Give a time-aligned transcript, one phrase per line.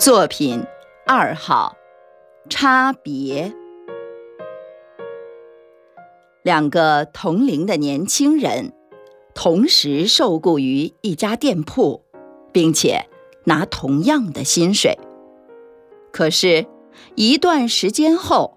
[0.00, 0.64] 作品
[1.06, 1.76] 二号，
[2.48, 3.54] 差别。
[6.42, 8.72] 两个同龄的年轻人，
[9.34, 12.02] 同时受雇于一家店铺，
[12.50, 13.10] 并且
[13.44, 14.98] 拿同样的薪水。
[16.10, 16.64] 可是，
[17.14, 18.56] 一段时间后，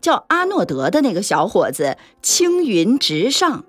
[0.00, 3.66] 叫阿诺德的那个小伙子青云直上，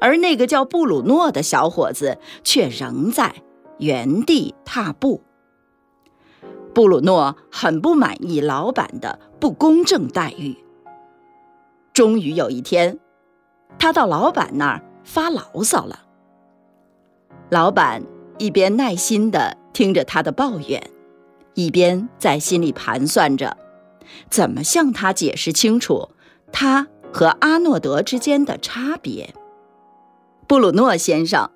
[0.00, 3.36] 而那个叫布鲁诺的小伙子却仍在
[3.78, 5.22] 原地踏步。
[6.76, 10.58] 布鲁诺很不满意老板的不公正待遇。
[11.94, 12.98] 终于有一天，
[13.78, 16.00] 他到老板那儿发牢骚了。
[17.48, 18.02] 老板
[18.36, 20.90] 一边耐心地听着他的抱怨，
[21.54, 23.56] 一边在心里盘算着
[24.28, 26.10] 怎么向他解释清楚
[26.52, 29.32] 他和阿诺德之间的差别。
[30.46, 31.50] 布鲁诺先生，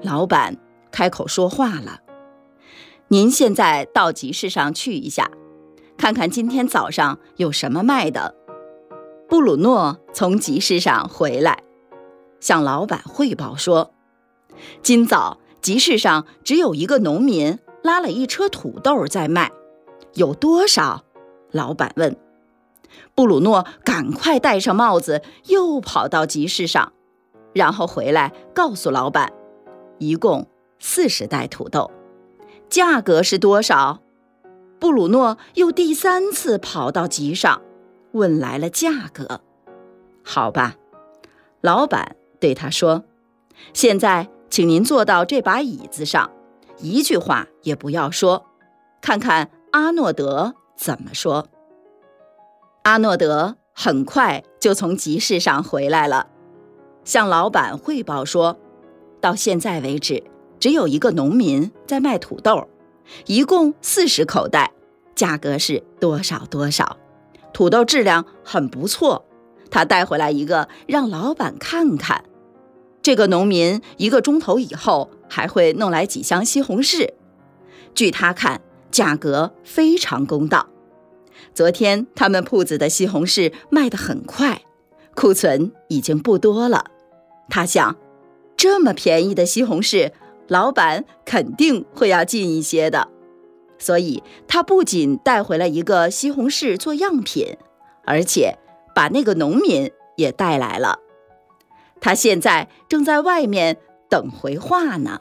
[0.00, 0.56] 老板
[0.90, 1.98] 开口说话了。
[3.12, 5.30] 您现在到集市上去一下，
[5.98, 8.34] 看看今天早上有什么卖的。
[9.28, 11.62] 布鲁诺从集市上回来，
[12.40, 13.92] 向老板汇报说
[14.82, 19.52] ：“今早集市上只有一个农民拉了一车土豆在卖，
[20.14, 21.04] 有多少？”
[21.52, 22.16] 老板问。
[23.14, 26.94] 布鲁诺赶快戴上帽子，又跑到集市上，
[27.52, 29.30] 然后回来告诉老板
[30.00, 31.90] ：“一共四十袋土豆。”
[32.72, 34.00] 价格是多少？
[34.80, 37.60] 布鲁诺又第三次跑到集上，
[38.12, 39.42] 问来了价格。
[40.24, 40.76] 好吧，
[41.60, 43.04] 老板对他说
[43.74, 46.30] ：“现在，请您坐到这把椅子上，
[46.78, 48.46] 一句话也不要说，
[49.02, 51.48] 看看阿诺德怎么说。”
[52.84, 56.28] 阿诺德很快就从集市上回来了，
[57.04, 58.58] 向老板汇报说
[59.20, 60.24] ：“到现在为止。”
[60.62, 62.68] 只有一个农民在卖土豆，
[63.26, 64.70] 一共四十口袋，
[65.12, 66.98] 价格是多少多少？
[67.52, 69.24] 土豆质量很不错，
[69.72, 72.24] 他带回来一个让老板看看。
[73.02, 77.10] 这个农民一个钟头以后还会弄来几箱西红柿，
[77.92, 78.60] 据他看，
[78.92, 80.68] 价格非常公道。
[81.52, 84.62] 昨天他们铺子的西红柿卖得很快，
[85.16, 86.84] 库存已经不多了。
[87.48, 87.96] 他想，
[88.56, 90.12] 这么便宜的西红柿。
[90.52, 93.08] 老板肯定会要进一些的，
[93.78, 97.56] 所以他不仅带回了一个西红柿做样品，
[98.04, 98.58] 而且
[98.94, 100.98] 把那个农民也带来了。
[102.02, 103.78] 他现在正在外面
[104.10, 105.20] 等回话呢。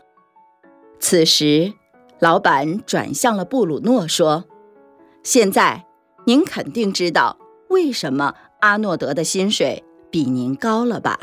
[1.00, 1.72] 此时，
[2.20, 4.44] 老板转向了布鲁诺说
[5.24, 5.86] ：“现在
[6.26, 7.38] 您肯定知道
[7.70, 11.18] 为什么阿诺德的薪水比您高了吧？”